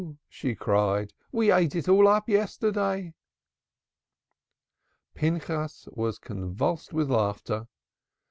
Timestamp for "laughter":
7.11-7.67